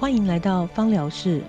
[0.00, 1.42] 欢迎来到芳疗室，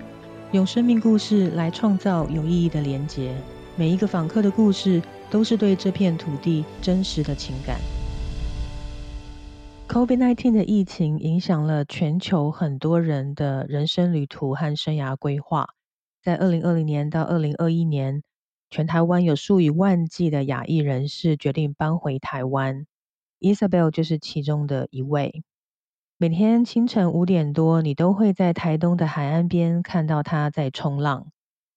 [0.52, 3.34] 用生命故事来创造有意义的连结。
[3.76, 7.80] 每一个访客的故事，都是对这片土地真实的情感。
[9.88, 15.66] COVID-19 的疫情影响了全球很多人的人生旅途和生涯规划。
[16.22, 18.22] 在二零二零年到二零二一年，
[18.68, 22.84] 全台湾有数以万计的亚裔人士决定搬回台湾
[23.40, 25.42] ，Isabel 就是其中的一位。
[26.22, 31.32] 每天清晨五点多，你都会在台东的海岸边看到他在冲浪，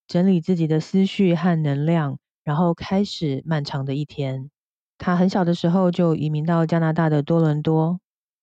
[0.06, 4.52] 整理自己的思绪和能量，然后开始漫长的一天。
[5.00, 8.00] 他很小的时候就移民到加拿大的多伦多，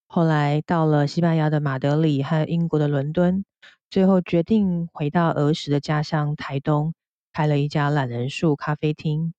[0.09, 3.45] 后来到了西班牙的马德里和英国的伦敦，
[3.89, 6.95] 最后决定回到儿时的家乡台东，
[7.33, 9.33] 开了一家懒人树咖啡厅，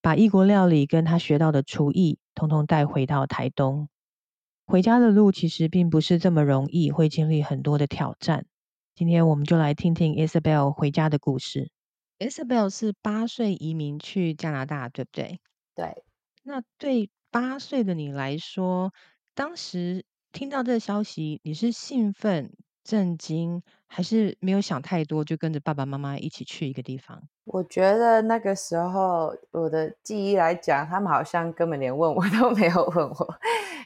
[0.00, 3.86] 把异国料理跟他学到的厨艺，通通带回到台东。
[4.72, 8.46] 回家的路其实并不是这么容易，会经历很多的挑战。
[8.94, 11.70] 今天我们就来听听 Isabel 回家的故事。
[12.18, 15.40] Isabel 是八岁移民去加拿大，对不对？
[15.74, 16.02] 对。
[16.42, 18.94] 那对八岁的你来说，
[19.34, 27.28] 当时听到这个消息，你是兴奋、震惊，还是没有想太多，就跟着爸爸妈妈一起去一个地方？
[27.44, 33.38] 我觉得那个时候，我的记忆来讲，他们好像根本连问我 都没有问我。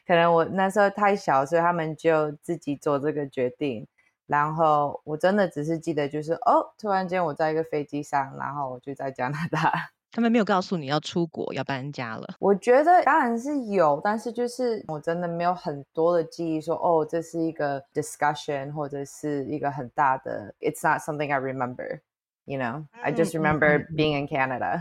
[0.07, 3.87] 可能我那时候太小，所以他们就自己做这个决定。
[4.27, 9.73] 然后我真的只是记得，就是哦，突然间我在一个飞机上，然后我就在加拿大。
[10.13, 12.35] 他们没有告诉你要出国要搬家了。
[12.39, 20.55] 我觉得当然是有，但是就是我真的没有很多的记忆，说哦，这是一个 discussion 或者是一个很大的。
[20.61, 22.01] It's not something I remember,
[22.47, 22.87] you know.
[23.05, 24.81] I just remember being in Canada.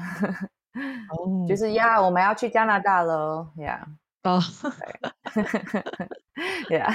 [1.09, 3.83] 哦，就是呀，我们要去加拿大了，Yeah.
[4.23, 4.41] 哦，
[6.67, 6.93] 对啊。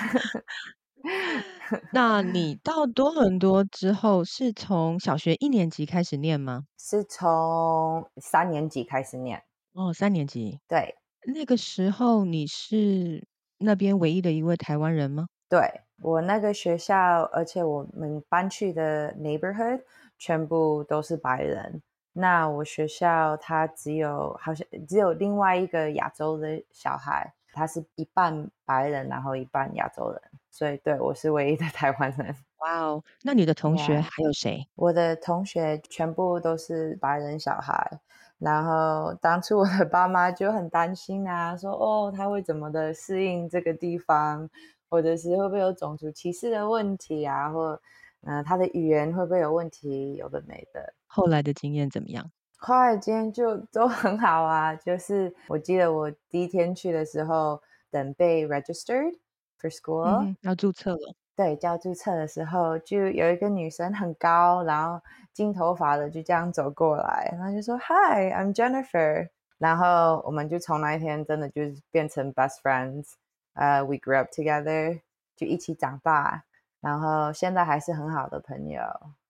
[1.92, 6.64] 那你到多伦多之后，是从小学一年级开始念吗？
[6.78, 9.42] 是从三年级开始念。
[9.72, 10.60] 哦，三年级。
[10.68, 10.96] 对。
[11.26, 13.26] 那个时候你是
[13.58, 15.26] 那边唯一的一位台湾人吗？
[15.48, 19.82] 对，我那个学校，而且我们搬去的 neighborhood
[20.20, 21.82] 全部都是白人。
[22.12, 30.20] 那我学校他只有好像只有另外一个亚洲的小孩，他是一半白人，然后一半亚洲人，
[30.50, 32.36] 所以对我是唯一的 台湾人。
[32.58, 34.68] 哇哦，那你的同学还有谁？
[34.74, 38.00] 我的同学全部都是白人小孩，
[38.38, 44.50] 然后当初我的爸妈就很担心啊，说哦他会怎么的适应这个地方，
[44.90, 47.80] 或者是会不会有种族歧视的问题啊，或
[48.22, 50.92] 嗯他的语言会不会有问题，有的没的。
[51.06, 52.30] 后来的经验怎么样？
[52.58, 54.74] 后来经验就都很好啊。
[54.74, 57.60] 就是我记得我第一天去的时候，
[57.90, 59.14] 等被 registered
[59.58, 61.14] for school，要注册了。
[61.34, 65.02] 对，要注册的时候，就有一个女生很高，然后
[65.32, 69.30] 金头发的就这样走过来，然后就说 Hi, I'm Jennifer。
[69.56, 73.12] 然后我们就从那一天真的就是变成 best friends。
[73.54, 75.00] 呃，we grew up together，
[75.36, 76.44] 就一起长大，
[76.80, 78.80] 然后现在还是很好的朋友。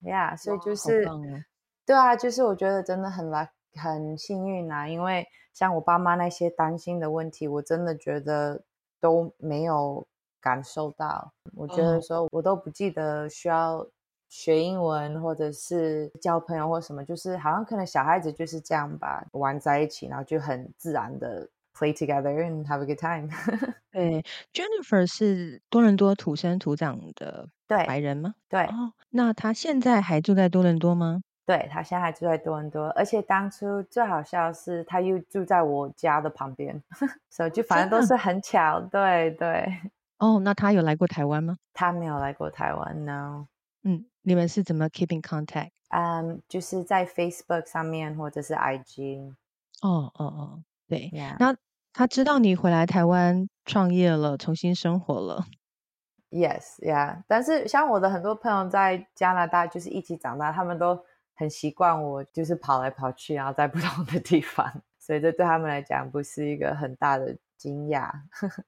[0.02, 1.04] Yeah，所以就是。
[1.86, 8.62] 对啊，就是我觉得真的很来很幸运啊，因为像我爸妈那些担心的问题，我真的觉得
[9.00, 10.06] 都没有
[10.40, 11.32] 感受到。
[11.56, 13.84] 我觉得说我都不记得需要
[14.28, 21.48] 学英文或者是交朋友或什么，就是好像可能小孩子就是这样吧，玩在一起，然后就很自然的
[21.80, 23.28] play together and have a good time。
[23.90, 28.34] 对，Jennifer 是多伦多土生土长的白人吗？
[28.50, 28.64] 对。
[28.66, 31.22] 哦，那他现在还住在多伦多吗？
[31.46, 36.80] 对他现在还住在多伦多，而且当初最好笑是他又住在我家的旁边，
[37.30, 38.80] 所以就反正都是很巧。
[38.80, 39.66] 对对。
[40.18, 41.56] 哦，那他有来过台湾吗？
[41.72, 43.46] 他没有来过台湾，no。
[43.82, 45.70] 嗯，你们是怎么 keep in contact？
[45.88, 49.34] 嗯，就是在 Facebook 上面或者是 IG。
[49.80, 51.10] 哦哦哦，对。
[51.38, 51.56] 那
[51.92, 55.44] 他知道你回来台湾创业了，重新生活了。
[56.30, 57.22] Yes，yeah。
[57.26, 61.04] 但是像我的很多朋友在加拿大就是一起长大，他们都。
[61.32, 68.10] 很习惯我就是跑来跑去，然后在不同的地方，所以这对他们来讲不是一个很大的惊讶。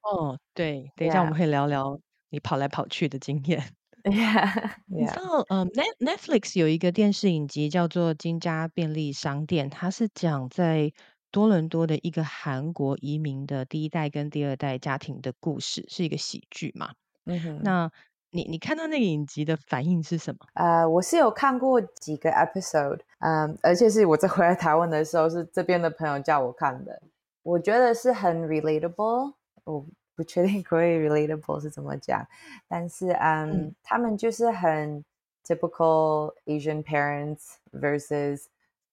[0.00, 2.00] 哦，对，等一下我们会聊聊
[2.30, 3.62] 你跑来跑去的经验。
[4.88, 10.94] 你知道，嗯，Net Netflix 有一个电视影集叫做《金家便利商店》，它是讲在
[11.34, 16.94] 多伦多的一个韩国移民的第一代跟第二代家庭的故事，是一个喜剧嘛？
[17.24, 17.90] 嗯哼，那。
[18.36, 20.40] 你你看到那个影集的反应是什么？
[20.54, 27.00] 呃，我是有看过几个 episode，嗯，而且是我在回来台湾的时候，是这边的朋友叫我看的。
[27.44, 29.34] 我觉得是很 relatable。
[29.62, 29.86] 我
[30.16, 32.26] 不确定可以 relatable 是怎么讲，
[32.66, 35.04] 但是嗯，嗯他们就是很
[35.46, 38.46] typical Asian parents versus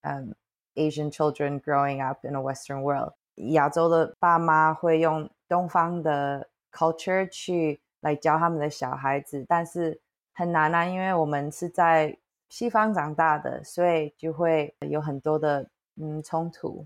[0.04, 0.34] um
[0.76, 3.14] Asian children growing up in a Western world。
[3.54, 10.00] 亚洲的爸妈会用东方的 culture 去来教他们的小孩子，但是
[10.34, 12.18] 很难啊，因为我们是在
[12.50, 16.86] 西方长大的，所以就会有很多的嗯冲突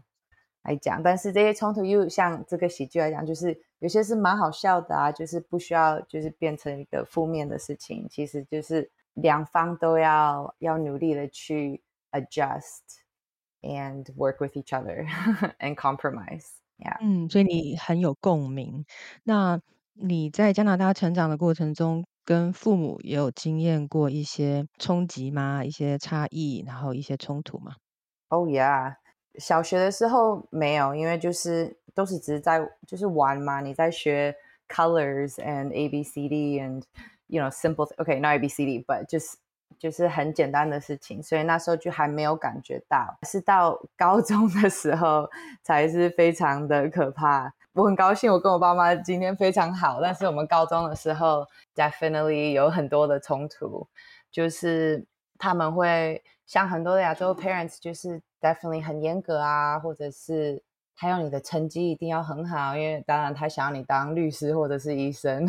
[0.63, 1.01] 来讲。
[1.01, 13.04] 但是这些冲突又像这个喜剧来讲，就是有些是蛮好笑的啊，就是不需要就是变成一个负面的事情，其实就是两方都要要努力的去 adjust。
[13.64, 15.06] and work with each other
[15.58, 16.46] and compromise.
[16.78, 16.96] Yeah.
[17.00, 18.84] 嗯，所以你很有共鸣。
[19.24, 19.60] 那
[19.92, 25.62] 你在加拿大成长的过程中，跟父母也有经验过一些冲击吗？
[25.64, 27.74] 一些差异，然后一些冲突吗？
[28.28, 28.94] Oh yeah，
[29.34, 34.34] 小学的时候没有，因为就是都是只是在就是玩嘛，你在学
[34.68, 36.82] colors and A B C D and
[37.26, 39.34] you know simple okay not A B C D but just
[39.85, 45.29] 就是很简单的事情，所以那时候就还没有感觉到，是到高中的时候
[45.61, 47.53] 才是非常的可怕。
[47.71, 51.45] 我很高兴，我跟我爸妈今天非常好，但是我们高中的时候
[51.75, 53.87] definitely 有很多的冲突，
[54.31, 55.05] 就是
[55.37, 60.63] 他们会像很多的亚洲 parents，就是 definitely 很严格啊，或者是
[60.95, 65.45] 他要你的成绩一定要很好，因为当然他想要你当律师或者是医生。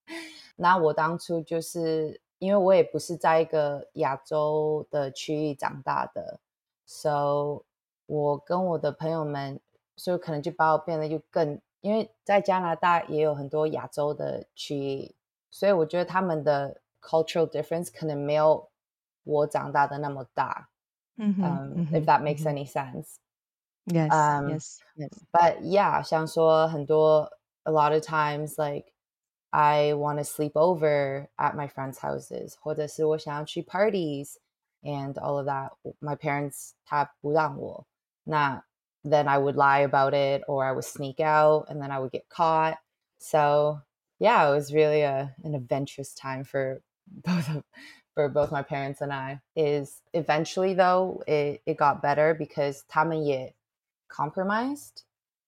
[0.56, 6.40] 那我当初就是因为我也不是在一个亚洲的区域长大的
[6.86, 7.62] ，so
[8.06, 9.60] 我跟我的朋友们，
[9.96, 15.14] 所以可能就把我变得就更，因为在加拿大也有很多亚洲的区域，
[15.50, 18.68] 所以我觉得他们的 cultural difference 可能没有
[19.24, 20.68] 我长大的那么大。
[21.16, 23.16] 嗯哼，Um, 嗯 if that makes any sense.
[23.86, 25.10] Yes, Um, yes, yes.
[25.32, 27.32] But yeah, 像说很多
[27.64, 28.92] a lot of times like
[29.51, 34.37] I want to sleep over at my friends' houses，或者是我想要去 parties
[34.81, 35.71] and all of that.
[35.99, 37.85] My parents 他不让我，
[38.23, 38.63] 那
[39.03, 42.09] then I would lie about it or I would sneak out and then I would
[42.11, 42.77] get caught.
[43.19, 43.81] So
[44.17, 47.63] yeah, it was really a an adventurous time for both of
[48.15, 49.41] for both my parents and I.
[49.55, 53.53] Is eventually though it, it got better because 他们也
[54.09, 55.03] compromised，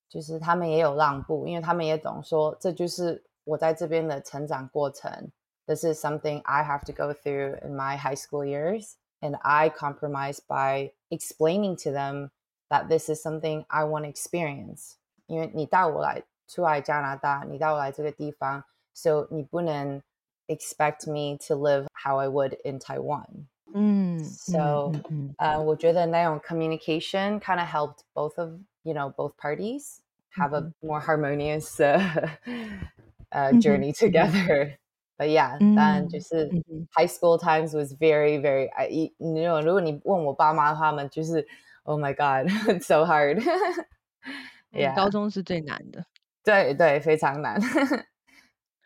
[0.10, 5.32] 就是他们也有让步，因为他们也懂说这就是 我在这边的成长过程。
[5.68, 10.40] This is something I have to go through in my high school years, and I compromise
[10.40, 12.30] by explaining to them
[12.70, 14.94] that this is something I want to experience.
[15.26, 18.64] 因为你带我来出来加拿大，你带我来这个地方，
[18.94, 20.02] so 你不能
[20.48, 23.48] expect me to live how I would in Taiwan.
[23.74, 29.98] 嗯，嗯 So 嗯嗯呃，我觉得那种 communication kind of helped both of you know both parties
[30.38, 32.00] have a more harmonious uh,
[33.32, 34.78] uh, 嗯哼 journey 嗯哼 together.
[35.18, 41.48] But yeah, 嗯当然就是 嗯哼 high school times was very very I 一你有如果你问我爸妈他们就是
[41.84, 43.42] Oh my God, it's so hard.
[44.72, 46.06] 嗯， yeah，高中是最难的。
[46.44, 47.60] 对对，非常难。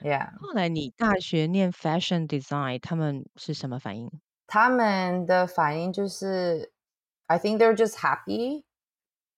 [0.01, 0.29] yeah.
[0.39, 4.11] 后来你大学念 fashion design，他们是什么反应？
[4.47, 6.71] 他们的反应就是，
[7.27, 8.63] I think they're just happy.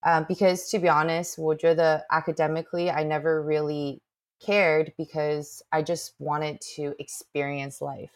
[0.02, 4.02] Um, because to be honest, 我觉得 academically I never really
[4.40, 8.12] cared because I just wanted to experience life.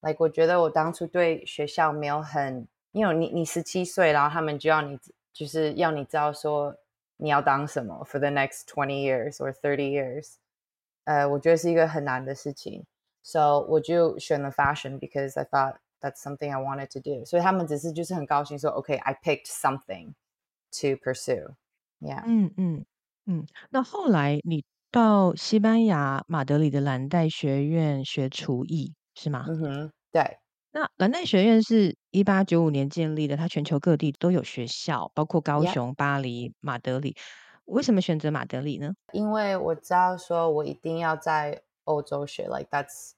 [0.00, 4.98] Like 我觉得我当初对学校没有很，因为你你十七岁，然后他们就要你
[5.32, 6.76] 就是要你知道说
[7.16, 10.34] 你要当什么 for the next twenty years or thirty years.
[11.04, 12.84] 呃，我觉得是一个很难的事情。
[13.22, 17.24] So 我就选了 fashion because I thought that's something I wanted to do.
[17.24, 20.14] 所以他们只是就是很高兴说，OK, I picked something
[20.70, 21.54] to pursue.
[22.00, 22.22] Yeah.
[22.24, 22.86] 嗯嗯
[23.26, 23.46] 嗯。
[23.70, 29.43] 那后来你 到西班牙马德里的蓝带学院学厨艺是吗？
[29.47, 30.37] 嗯哼，对，
[30.71, 37.15] 那蓝带学院是一八九五年建立的，它全球各地都有学校，包括高雄、巴黎、马德里。
[37.65, 38.91] 为什么选择马德里呢？
[39.13, 43.13] 因为我知道说我一定要在欧洲学，like that's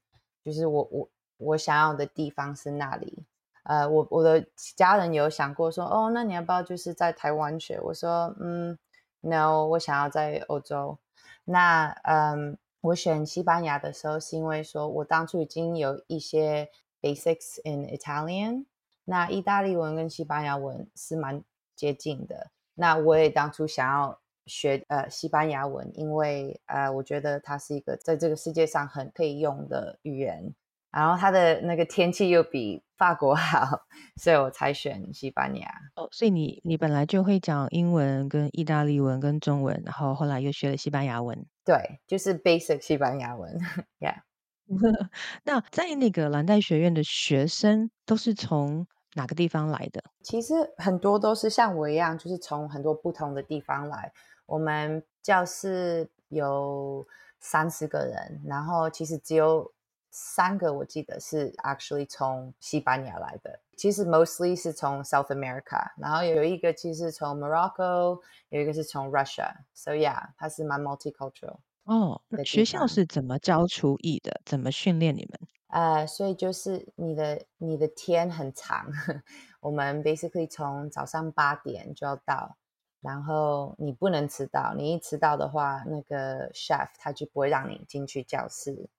[0.45, 3.25] 就是我我我想要的地方是那里。
[3.63, 7.77] 呃，我我的家人有想过说，哦，那你要不要就是在台湾学？
[7.81, 8.77] 我说，嗯
[9.19, 10.97] ，no，我想要在欧洲。
[11.43, 16.69] 那嗯，我选西班牙的时候是因为说我当初已经有一些
[17.01, 18.65] basics in Italian，
[19.03, 21.43] 那意大利文跟西班牙文是蛮
[21.75, 22.51] 接近的。
[22.73, 30.53] 那我也当初想要学呃西班牙文，因为呃我觉得它是一个在这个世界上很可以用的语言。
[30.95, 33.81] 然后它的那个天气又比法国 好，
[34.15, 35.67] 所以我才选西班牙。
[35.95, 41.45] 哦，所以你你本来就会讲英文、跟意大利文、跟中文，然后后来又学了西班牙文。
[41.65, 43.59] 对，就是 basic 西班牙文
[43.99, 44.21] ，Yeah。
[45.43, 50.01] 那在那个蓝带学院的学生都是从哪个地方来的？
[50.23, 54.11] 其实很多都是像我一样，就是从很多不同的地方来。
[54.45, 57.05] 我们教室有
[57.39, 59.71] 三十个人，然后其实只有
[60.17, 63.59] 三个我记得是 actually 从西班牙来的。
[63.75, 69.51] 其实 mostly 是从 South America，然后有一个其实从 Morocco，有一个是从 Russia。
[69.73, 71.57] So yeah，它是蛮 multicultural。
[71.83, 74.39] 哦，那学校是怎么教厨艺的？
[74.45, 75.39] 怎么训练你们？
[75.67, 78.87] 呃，所以就是你的你的天很长，
[79.59, 82.55] 我们 basically 从早上八点就要到，
[83.01, 88.89] 然后你不能迟到，你一迟到的话，那个 chef 他就不会让你进去教室。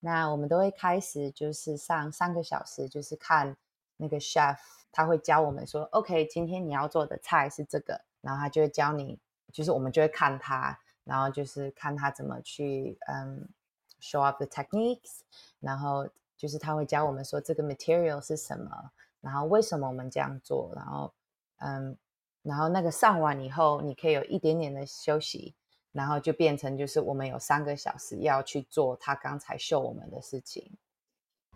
[0.00, 3.56] 那我们都会开始就是上三个小时，就是看
[3.96, 4.58] 那个 chef
[4.90, 9.18] 他会教我们说，OK，今天你要做的菜是这个，然后他就会教你，
[9.52, 10.78] 就是我们就会看他。
[11.02, 13.48] 然后就是看他怎么去嗯
[14.00, 15.22] show up the techniques，
[15.58, 21.12] 然后就是他会教我们说这个 material 是什么，然后为什么我们这样做，然后
[21.56, 21.96] 嗯，
[22.42, 25.56] 然后那个上完以后，你可以有一点点的休息，
[25.92, 30.70] 然后就变成就是我们有三个小时要去做他刚才秀我们的事情，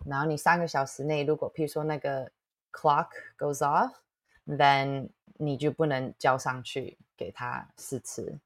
[0.05, 2.31] 然后你三个小时内如果譬如说那个
[2.71, 8.39] clock goes off，then 你就不能交上去给他试吃。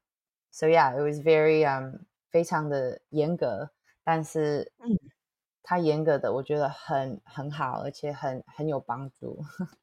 [0.52, 3.70] So yeah, it was very um 非常的严格，
[4.04, 4.98] 但是嗯，
[5.62, 9.44] 它严格的我觉得很很好，而且很很有帮助。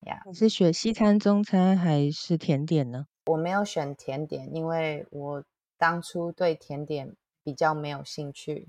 [0.00, 3.06] Yeah，你是学西餐、中餐还是甜点呢？
[3.26, 5.44] 我没有选甜点，因为我
[5.78, 8.68] 当初对甜点比较没有兴趣。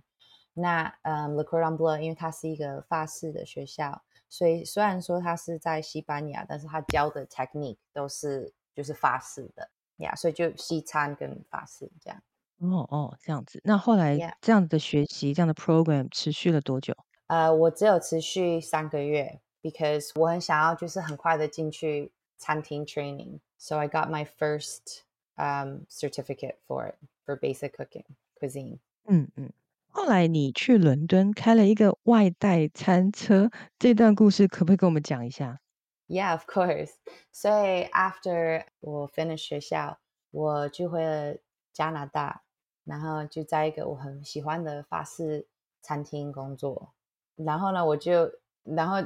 [0.53, 9.69] 那嗯，Le Cordon Bleu，因为它是一个法式的学校，所以虽然说它是在西班牙，但是它教的 technique 都是就是法式的。
[9.97, 12.21] 呀，所以就西餐跟法式这样。
[12.59, 13.61] 哦哦，这样子。
[13.63, 16.95] 那后来这样的学习，这样的 program 持续了多久？
[17.27, 22.11] 呃，我只有持续三个月，because 我很想要就是很快的进去
[22.42, 25.02] 餐厅 training。So I got my first
[25.36, 28.04] um certificate for it for basic cooking
[28.38, 28.78] cuisine。
[29.06, 29.52] 嗯嗯。
[29.90, 35.60] 后来你去伦敦开了一个外带餐车，这段故事可不可以跟我们讲一下？
[36.06, 36.92] Yeah, of course.
[37.32, 39.98] 所以 after 我 finish 学校，
[40.30, 41.36] 我就回了
[41.72, 42.42] 加拿大，
[42.84, 45.46] 然后就在一个我很喜欢的法式
[45.82, 46.92] 餐厅工作。
[47.36, 48.32] 然后呢，我就，
[48.64, 48.96] 然后，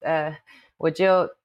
[0.00, 0.38] 呃，
[0.76, 1.36] 我就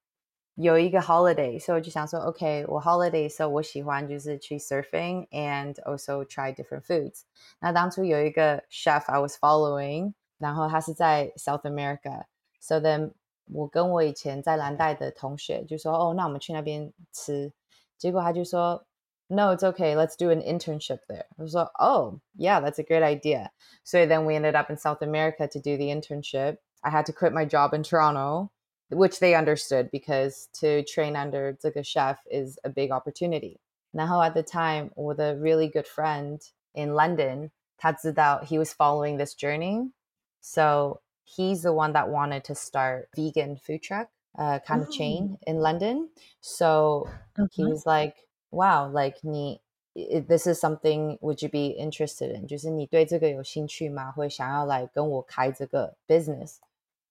[0.56, 7.22] 有一个 holiday，所以我就想说，OK，我 holiday 时候我喜欢就是去 surfing and also try different foods。
[7.60, 13.12] 那当初有一个 chef I was following，然后他是在 South America，so then
[13.52, 17.54] 我跟我以前在蓝带的同学就说：“哦，那我们去那边吃。”
[17.98, 18.84] 结果他就说：“
[19.28, 19.96] No, it's okay.
[19.96, 23.52] Let's do an internship there.” 我说：“Oh, yeah, that's a great idea.”
[23.84, 26.58] So then we ended up in South America to do the internship.
[26.82, 28.50] I had to quit my job in Toronto,
[28.92, 33.60] which they understood because to train under 这个 chef is a big opportunity.
[33.92, 36.40] 然后 at the time, 我的 really good friend
[36.74, 39.92] in London, 他知道 he was following this journey.
[40.40, 45.38] So he's the one that wanted to start vegan food truck uh, kind of chain
[45.38, 45.52] oh.
[45.52, 46.10] in London.
[46.42, 47.08] So
[47.52, 48.16] he was like,
[48.52, 49.62] "Wow, like 你
[49.96, 52.48] this is something would you be interested in？
[52.48, 54.12] 就是你对这个有兴趣吗？
[54.12, 56.58] 会想要来跟我开这个 business？”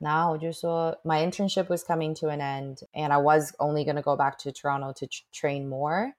[0.01, 4.37] 然后我就说，My internship was coming to an end, and I was only going to go back
[4.43, 6.13] to Toronto to train more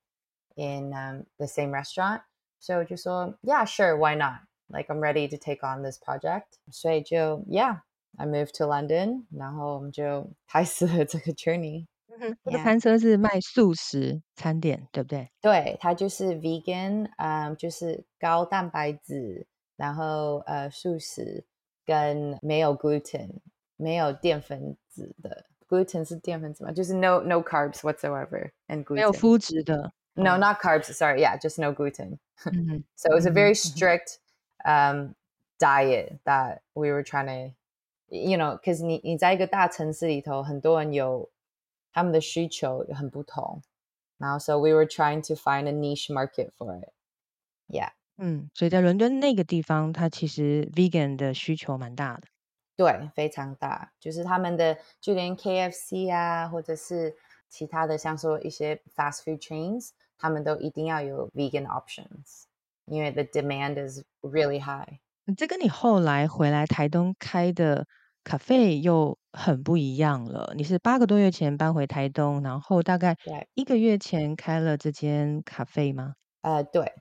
[0.56, 2.22] in um, the same restaurant.
[2.60, 4.42] So 就说，Yeah, sure, why not?
[4.70, 6.58] Like I'm ready to take on this project.
[6.72, 7.82] 所以就 Yeah,
[8.18, 11.86] I moved to London，然后我们就开始了这个 journey。
[12.44, 15.30] 这个餐车是卖素食餐点，对不对？
[15.40, 19.46] 对，它就是 vegan，嗯，就是高蛋白质，
[19.76, 21.46] 然后呃素食
[21.86, 23.30] 跟没有 gluten，
[23.82, 25.46] 没有淀粉质的。
[25.68, 26.72] gluten 是淀粉质吗？
[26.72, 29.92] 就是 no no carbs whatsoever and gluten 没有麸质的。
[30.14, 30.92] No, not carbs.
[30.94, 32.18] Sorry, yeah, just no gluten.
[32.96, 34.20] so it was a very strict
[34.66, 35.14] um,
[35.60, 37.56] diet that we were trying to
[38.10, 41.30] you know, because 你你在一个大城市里头，很多人有
[41.92, 43.62] 他们的需求很不同，
[44.18, 46.90] 然后 so we were trying to find a niche market for it.
[47.68, 47.92] Yeah.
[48.18, 52.24] 嗯，所以在伦敦那个地方，它其实 vegan 的需求蛮大的。
[52.77, 57.15] 对，非常大，就是他们的就连 KFC 啊，或者是
[57.49, 62.45] 其他的像说一些 fast food chains，他们都一定要有 vegan options，
[62.87, 64.99] 因为 the demand is really high.
[65.37, 67.87] 这跟你后来回来台东开的
[68.25, 70.53] 咖啡又很不一样了。
[70.57, 76.15] 你是八个多月前搬回台东，然后大概对，一个月前开了这间咖啡吗？
[76.43, 76.93] 呃，对，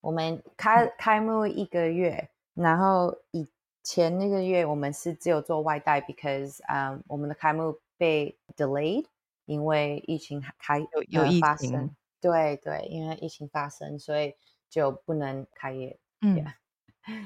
[0.00, 3.48] 我们开开幕一个月，然后以
[3.84, 9.04] 前那个月我们是只有做外带，because 嗯，我们的开幕被 delayed，
[9.44, 14.34] 因为疫情开有有呃疫情，发生，对对，因为疫情发生，所以
[14.68, 15.98] 就不能开业。
[16.22, 16.54] 嗯，Yeah.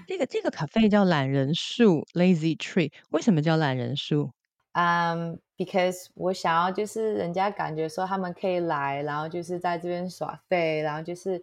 [0.09, 4.33] 这个这个咖啡叫懒人树 （Lazy Tree），为什么叫懒人树？
[4.73, 11.43] 嗯、b e c a u s e 我想要就是人家感觉说他们可以来，然后就是在这边耍废，然后就是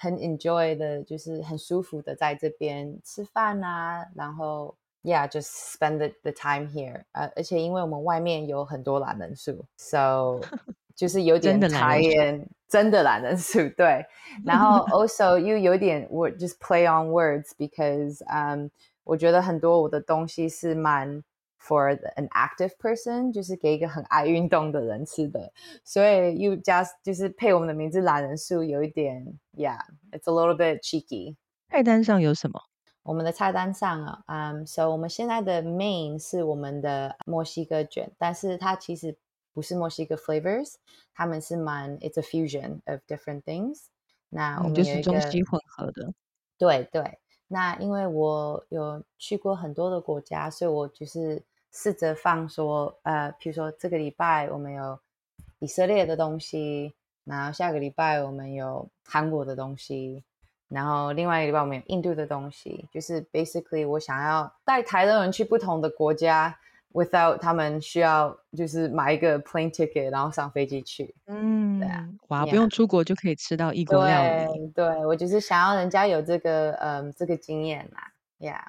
[0.00, 7.02] 很 enjoy 的，就是很舒服的在这边吃饭啊，然后 yeah，just spend the the time here。
[7.10, 10.40] 呃，而且因为我们外面有很多懒人树，so
[10.94, 14.06] 就是有点真的懒人树 tie in，真的懒人树，对。
[14.44, 18.70] 然后 also 又有点 word just play on words because 嗯、
[19.02, 21.24] 我觉得很多我的东西是蛮
[21.60, 25.52] for an active person，就是给一个很爱运动的人吃的，
[25.84, 31.36] 所以又加就是配我们的名字懒人树有一点，yeah，it's a little bit cheeky。
[31.68, 32.60] 菜单上有什么？
[33.02, 39.16] 我们的菜单上啊，嗯、so 我们现在的 main 是我们的墨西哥卷，但是它其实
[39.54, 40.74] 不是墨西哥 flavors，
[41.14, 43.86] 他们是蛮 it's a fusion of different things。
[44.28, 46.12] 那我嗯，就们有一个是中西混合的。
[46.58, 54.98] 对对，那因为我有去过很多的国家，所以我就是试着放说，呃，譬如说这个礼拜我们有
[55.58, 60.22] 以色列的东西，然后下个礼拜我们有韩国的东西，
[60.68, 66.58] 然后另外一个礼拜我们有印度的东西，就是 basically 我想要带台的人去不同的国家
[66.92, 71.14] ，without 他们需要就是买一个 plane ticket，然后上飞机去。
[71.26, 71.80] 嗯，
[72.28, 74.72] 哇，不用出国就可以吃到异国料理。
[74.74, 78.62] 对对，我就是想要人家有这个嗯这个经验啦，Yeah。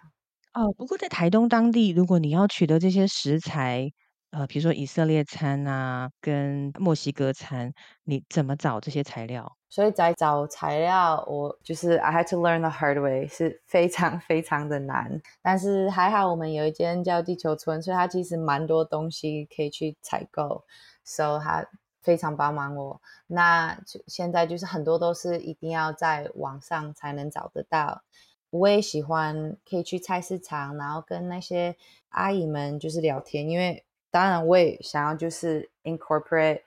[0.54, 3.92] 哦，不过在台东当地，如果你要取得这些食材，
[4.32, 9.56] 呃，比如说以色列餐啊，跟墨西哥餐，你怎么找这些材料？
[9.70, 15.22] 所以在找材料，我就是 I had to learn the hard way，是非常非常的难。
[15.42, 20.64] 但是还好我们有一间叫地球村，所以它其实蛮多东西可以去采购
[21.04, 21.66] ，so 它
[22.02, 23.02] 非常帮忙我。
[23.28, 28.04] 那就现在就是很多都是一定要在网上才能找得到。
[28.52, 31.76] 我也喜欢可以去菜市场，然后跟那些
[32.10, 36.62] 阿姨们就是聊天，因为当然我也想要就是 incorporate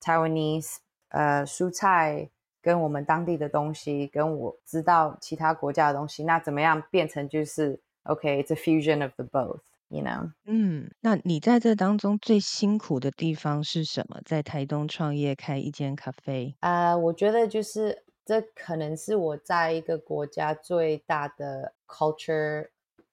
[0.00, 0.76] Taiwanese
[1.08, 2.28] 呃蔬菜
[2.62, 10.32] 跟我们当地的东西，跟我知道其他国家的东西，那怎么样变成就是 OK，it's、a fusion of the both，you know？
[10.44, 14.20] 嗯，那你在这当中最辛苦的地方是什么？
[14.24, 22.68] 在台东创业开一间咖啡，呃，我觉得就是这可能是我在一个国家最大的 culture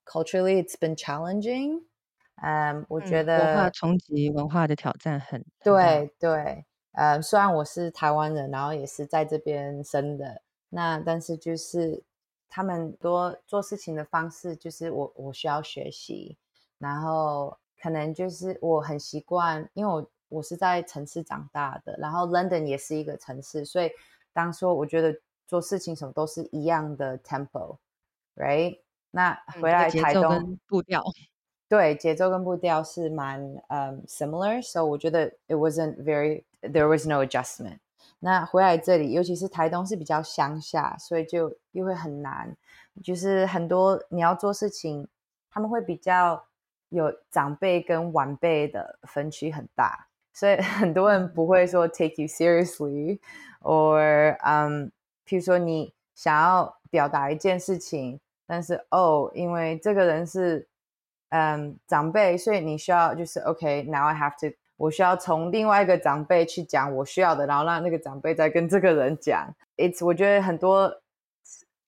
[0.05, 1.83] culturally it's been challenging。
[2.45, 5.41] 嗯，我觉嗯文化得冲击、文化的挑战很。
[5.63, 12.03] 对对，呃，虽然我是台湾人，然后也是在这边生的，那但是就是
[12.49, 16.37] 他们多做事情的方式，就是我我需要学习，
[16.77, 23.89] 然后可能就是我很习惯，因为我我是在城市长大的，然后 London 也是一个城市，所以
[24.33, 28.81] 当说我觉得做事情什么都是一样的 tempo，right？
[29.11, 30.27] 那嗯，回来台东。
[30.27, 31.01] 跟步调。
[31.73, 37.79] 对，节奏跟步调是蛮嗯 similar，so 我觉得 it wasn't very there was no adjustment。
[38.19, 42.55] 那回来这里，尤其是台东是比较乡下，所以就又会很难，
[43.03, 45.07] 就是很多你要做事情，
[45.49, 46.45] 他们会比较
[46.89, 54.91] 有长辈跟晚辈的分区很大，所以 很多人不会说 take you seriously，or 嗯，
[55.25, 60.67] 譬如说你想要表达一件事情，但是哦，因为这个人是
[61.33, 69.51] 嗯长辈，所以你需要就是 OK，now、I have to，我需要从另外一个长辈去讲我需要的，然后让那个长辈再跟这个人讲。
[69.75, 71.01] It's 我觉得很多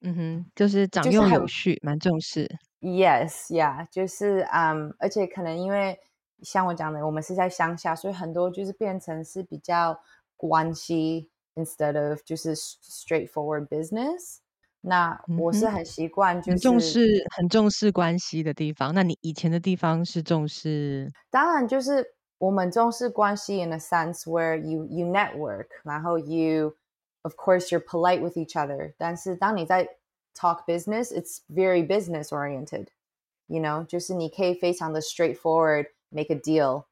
[0.02, 2.50] 嗯哼，就是长幼有序，蛮重视。
[2.82, 6.00] Yes, yeah，就是嗯，而且可能因为
[6.42, 10.00] 像我讲的，我们是在乡下，所以很多就是变成是比较
[10.36, 14.40] 关系，instead of 就是 straightforward business。
[14.85, 18.95] 那我是嗯哼很习惯，就很重是视很重视关系的地方。
[18.95, 26.75] 那你以前的地方是重视当然就是我们重视关系 in a sense where you you network，然后 you
[27.23, 28.95] of course you're polite with each other。
[28.97, 29.87] 但是当你在
[30.35, 36.85] talk business, it's very business oriented。You know，就是你可以非常的 straightforward make a deal,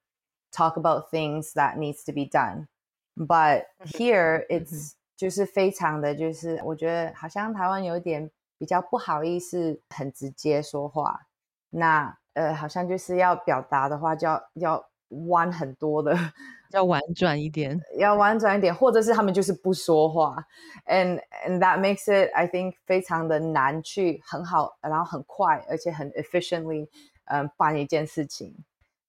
[0.53, 2.67] talk about things that needs to be done.
[3.17, 11.28] But here 嗯哼 it's 就是非常的就是我觉得好像台湾有点比较不好意思很直接说话。
[11.70, 14.90] 那呃，好像就是要表达的话，就要要
[15.28, 16.16] 弯很多的，
[16.74, 20.44] 要婉转一点， 要婉转一点，或者是他们就是不说话
[20.88, 26.88] ，and and that makes it I think 非常的难去很好，然后很快，而且很 efficiently
[27.26, 28.56] 嗯办一件事情。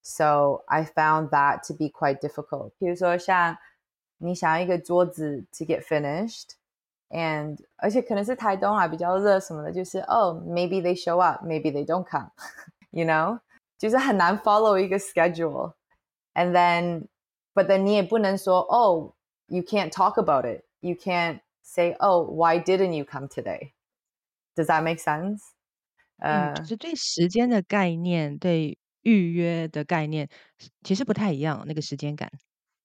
[0.02, 2.72] So I found that to be quite difficult。
[2.78, 3.56] 比如说像
[4.17, 13.39] 你想要一个桌子 to get finished，and 而且可能是台东啊比较热什么的，就是哦 maybe they show up，maybe they don't come，you know，
[13.77, 17.07] 就是很难 follow 一个 schedule。And then
[17.53, 19.13] but then 你也不能说 oh
[19.47, 20.63] you can't talk about it.
[20.81, 23.71] You can't say oh why didn't you come today?
[24.55, 25.41] Does that make sense?
[26.17, 30.29] 嗯，就是对时间的概念，对预约的概念
[30.83, 32.29] 其实不太一样，那个时间感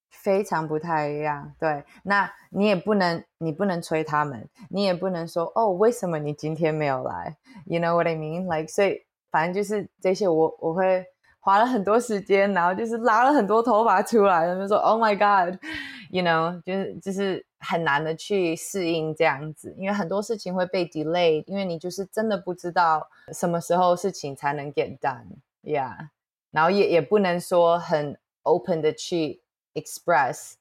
[0.09, 1.53] 非常不太一样。
[1.59, 8.43] 对，那你也不能，你不能催他们，你也不能说哦，为什么你今天没有来？You know what I mean?
[8.43, 11.05] Like，所以反正就是这些，我我会。
[11.41, 26.09] 花了很多时间，然后就是拉了很多头发出来，他们说 “Oh my God”，you know，就是就是很难的去适应这样子，因为很多事情会被 delay，因为你就是真的不知道什么时候事情才能 get done，yeah，
[26.51, 29.41] 然后也也不能说很 open 的去
[29.73, 30.53] express，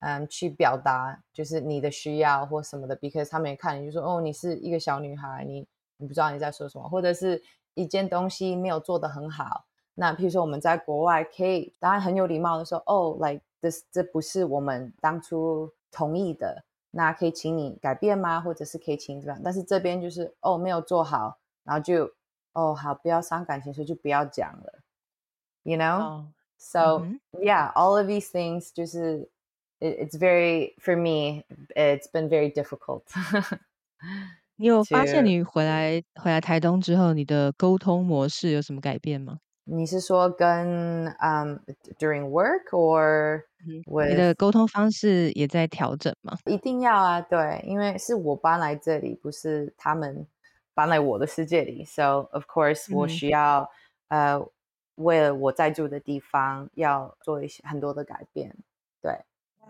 [0.00, 7.42] 嗯，去表达就是你的需要或什么的，because 他们也看你就说哦，你是一个小女孩，你你不知道你在说什么，或者是
[7.74, 9.66] 一件东西没有做得很好。
[9.94, 18.40] 那譬如说我们在国外可以当然很有礼貌的说，哦，like this 这不是我们当初同意的，那可以请你改变吗？
[18.40, 19.42] 或者是可以请怎么样？
[19.44, 22.10] 但是这边就是哦没有做好，然后就
[22.54, 24.80] 哦好不要伤感情，所以就不要讲了
[25.62, 26.24] ，you know
[26.61, 27.05] know？So
[27.39, 29.29] yeah, all of these things 就是
[29.79, 31.43] it's very for me
[31.75, 33.03] it's been very difficult.
[34.55, 39.39] 你有发现你回来回来台东之后，你的沟通模式有什么改变吗？
[39.65, 41.59] 你是说跟嗯
[41.99, 43.43] during work or
[44.07, 46.37] 你的沟通方式也在调整吗？
[46.45, 50.25] 一定要啊，对，因为是我搬来这里，不是他们
[50.73, 53.69] 搬来我的世界里，so of course 我需要
[54.07, 54.39] 呃
[55.02, 58.56] 为了我在住的地方要做一些很多的改变，
[59.00, 59.24] 对，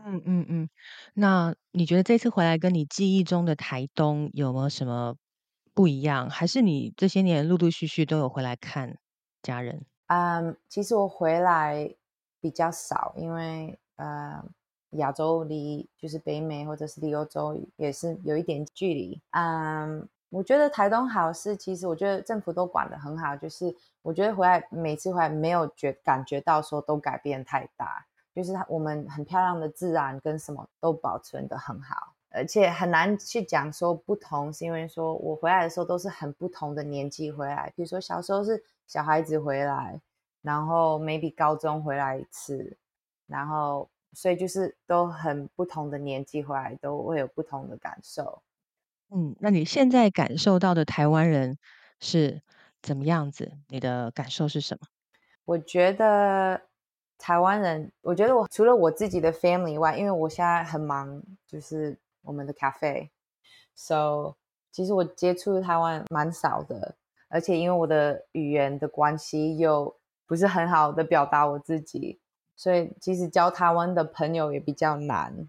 [0.04, 0.68] 嗯嗯嗯。
[1.14, 5.16] 那你觉得这次回来跟你记忆中的台东有没有什么
[5.74, 6.28] 不一样？
[6.30, 8.98] 还是你这些年陆陆续续都有回来看？
[9.42, 11.92] 家人，嗯，其实我回来
[12.40, 14.40] 比较少，因为呃，
[14.90, 19.20] 亚洲离就是北美或者是离欧洲也是有一点距离。
[19.30, 32.14] 嗯，我觉得台东好是，其实我觉得政府都管得很好，就是我觉得回来每次回来没有觉感觉到说都改变太大，就是我们很漂亮的自然跟什么都保存的很好。
[32.34, 37.70] 而且很难去讲说不同，是因为说我回来的时候都是很不同的年纪回来。
[37.76, 40.00] 比如说小时候是小孩子回来，
[40.40, 42.78] 然后 maybe 高中回来一次，
[43.26, 48.42] 然后所以就是都很不同的年纪回来，都会有不同的感受。
[49.10, 51.58] 嗯，那你现在感受到的台湾人
[52.00, 52.40] 是
[52.82, 53.52] 怎么样子？
[53.68, 54.86] 你的感受是什么？
[55.44, 56.60] 我觉得。
[57.18, 64.34] 台湾人，我觉得我除了我自己的 family 以外，因为我现在很忙，就是我们的 cafe，so
[64.72, 66.96] 其实我接触台湾蛮少的，
[67.28, 72.18] 而且因为我的语言的关系又不是很好的表达我自己，
[72.56, 75.48] 所以其实交台湾的朋友也比较难。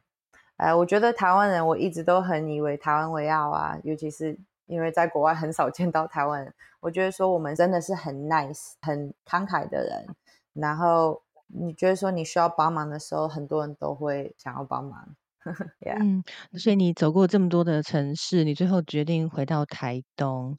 [0.57, 10.15] 呃，我觉得台湾人我一直都很以为台湾为傲啊，尤其是因为在国外很少见到台湾人，我觉得说我们真的是很 nice、很慷慨的人，
[10.53, 11.21] 然后。
[11.55, 15.15] 你觉得说你需要帮忙的时候，很多人都会想要帮忙。
[15.99, 16.23] 嗯，
[16.57, 20.57] 所以你走过这么多的城市，你最后决定回到台东，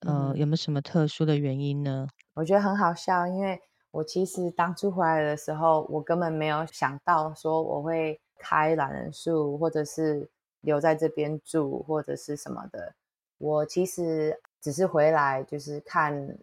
[0.00, 2.08] 呃，有没有什么特殊的原因呢？
[2.34, 3.60] 我觉得很好笑，因为
[3.92, 10.28] 我其实当初回来的时候，我根本没有想到说我会开懒人树，或者是
[10.62, 12.96] 留在这边住，或者是什么的。
[13.42, 16.38] 我其实只是回来就是看，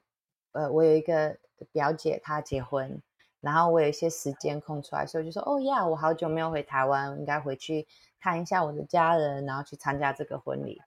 [0.51, 1.37] 呃，我有一个
[1.71, 3.01] 表姐她结婚。
[3.41, 7.87] 然后我有一些时间空出来，所以就说：“哦呀，我好久没有回台湾，应该回去
[8.19, 10.81] 看一下我的家人，然后去参加这个婚礼。”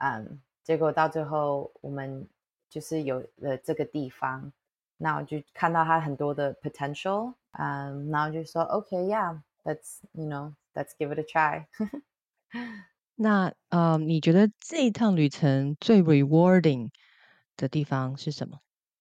[0.00, 2.26] 嗯，结果到最后我们
[2.70, 4.50] 就是有了这个地方，
[4.96, 11.66] 那我就看到他很多的 potential，嗯，然后就说：“OK，yeah，let's you know，let's give it a try。
[13.21, 16.89] ”那呃，你觉得这一趟旅程最 rewarding
[17.55, 18.59] 的地方是什么？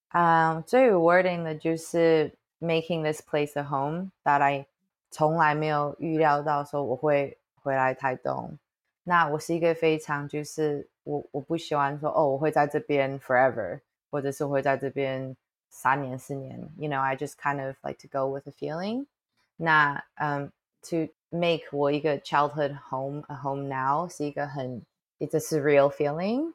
[0.09, 2.37] 啊，最 rewarding 的就是。
[2.59, 4.67] making this place a home that I
[5.11, 8.59] 从来没有预料到说我会回来台东，
[9.05, 13.79] 那我是一个非常就是我我不喜欢说哦我会在这边 forever，
[14.11, 15.37] 或者是会在这边
[15.69, 19.05] 三年四年，you know I just kind of like to go with the feeling。
[19.57, 20.51] 那嗯、um,
[20.89, 24.83] to make 我一个 childhood home a home now 是一个很
[25.19, 26.53] it's a surreal feeling。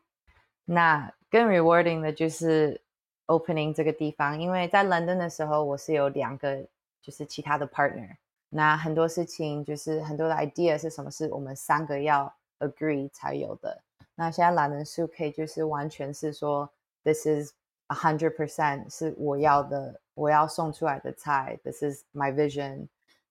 [0.65, 2.81] 那更 rewarding 的就是
[3.27, 6.65] opening 这个地方，因为在 London 的时候我是有两个
[7.01, 8.15] 就是其他的 partner。
[8.49, 13.81] 那很多事情就是很多的 idea 是什么是我们三个要 agree 才有的。
[14.15, 16.69] 那现在懒人素可以就是完全是说，
[17.03, 17.53] this is
[17.87, 22.87] a hundred percent 是我要的，我要送出来的菜，this is my vision。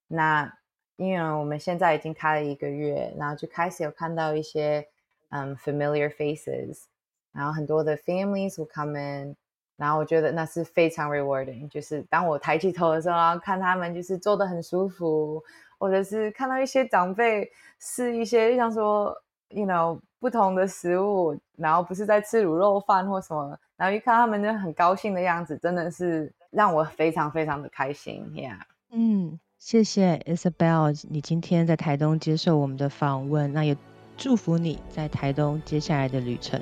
[0.09, 0.53] 那
[0.98, 4.88] 因为我们现在已经开了一个月，然后就开始有看到一些
[5.30, 6.84] 嗯 familiar faces，
[7.32, 9.36] 然后很多的 families will come in。
[9.78, 15.44] 然后我觉得那是非常 rewarding，就是当我抬起头的时候，然后看他们就是做的很舒服，
[15.78, 19.14] 或者是看到一些长辈试一些像说
[19.50, 28.60] ，you know 不同的食物，然后不是在吃卤肉饭或什么，然后一看他们就很高兴的样子，真的是让我非常非常的开心，Yeah。
[28.92, 33.76] 嗯，谢谢 Isabel，你今天在台东接受我们的访问，那也
[34.16, 36.62] 祝福你在台东接下来的旅程。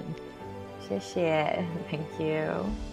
[0.87, 2.92] 谢谢， Thank you。